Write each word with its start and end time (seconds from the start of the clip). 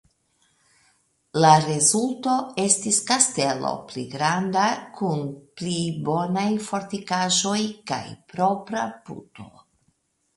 La 1.43 1.49
rezulto 1.65 2.37
estis 2.63 2.97
kastelo 3.09 3.73
pli 3.91 4.05
granda 4.13 4.63
kun 4.95 5.21
pli 5.61 5.75
bonaj 6.07 6.47
fortikaĵoj 6.69 7.59
kaj 7.93 8.01
propra 8.33 8.83
puto. 9.11 9.47